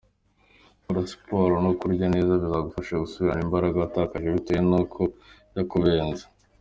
Gukora 0.77 1.01
siporo 1.11 1.53
no 1.65 1.71
kurya 1.79 2.05
neza 2.15 2.31
bizagufasha 2.41 3.01
gusubirana 3.03 3.45
imbaraga 3.47 3.77
watakaje 3.83 4.27
bitewe 4.35 4.61
n’uko 4.69 4.99
yakubenze. 5.55 6.23